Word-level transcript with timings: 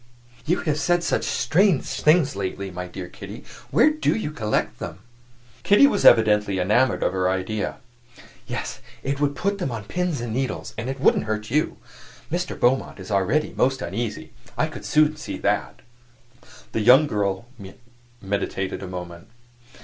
"You 0.47 0.61
have 0.61 0.79
said 0.79 1.03
some 1.03 1.21
such 1.21 1.25
strange 1.29 1.83
things 1.83 2.35
lately. 2.35 2.71
My 2.71 2.87
dear 2.87 3.07
Kitty, 3.07 3.43
where 3.69 3.91
do 3.91 4.15
you 4.15 4.31
collect 4.31 4.79
them?" 4.79 4.97
Kitty 5.61 5.85
was 5.85 6.05
evidently 6.05 6.57
enamored 6.57 7.03
of 7.03 7.13
her 7.13 7.29
idea. 7.29 7.77
"Yes, 8.47 8.79
it 9.03 9.19
would 9.19 9.35
put 9.35 9.59
them 9.59 9.69
on 9.71 9.83
pins 9.83 10.19
and 10.19 10.33
needles, 10.33 10.73
and 10.75 10.89
it 10.89 10.99
wouldn't 10.99 11.25
hurt 11.25 11.51
you. 11.51 11.77
Mr. 12.31 12.59
Beaumont 12.59 12.99
is 12.99 13.11
already 13.11 13.53
most 13.55 13.79
uneasy; 13.83 14.31
I 14.57 14.65
could 14.65 14.85
soon 14.85 15.17
see 15.17 15.37
that." 15.37 15.81
The 16.71 16.81
young 16.81 17.05
girl 17.05 17.45
meditated 18.19 18.81
a 18.81 18.87
moment. 18.87 19.27